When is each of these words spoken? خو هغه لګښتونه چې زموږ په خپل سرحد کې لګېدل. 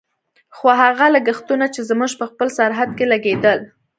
خو 0.55 0.67
هغه 0.81 1.05
لګښتونه 1.15 1.65
چې 1.73 1.81
زموږ 1.89 2.11
په 2.19 2.25
خپل 2.31 2.47
سرحد 2.57 2.89
کې 2.97 3.05
لګېدل. 3.13 3.59